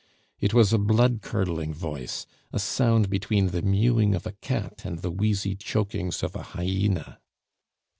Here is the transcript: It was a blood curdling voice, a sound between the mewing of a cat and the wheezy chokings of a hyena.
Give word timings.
It 0.39 0.51
was 0.51 0.73
a 0.73 0.79
blood 0.79 1.21
curdling 1.21 1.75
voice, 1.75 2.25
a 2.51 2.57
sound 2.57 3.07
between 3.07 3.49
the 3.49 3.61
mewing 3.61 4.15
of 4.15 4.25
a 4.25 4.31
cat 4.31 4.81
and 4.83 4.97
the 4.97 5.11
wheezy 5.11 5.55
chokings 5.55 6.23
of 6.23 6.35
a 6.35 6.41
hyena. 6.41 7.19